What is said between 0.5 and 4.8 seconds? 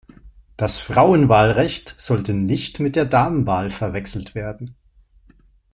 Das Frauenwahlrecht sollte nicht mit der Damenwahl verwechselt werden.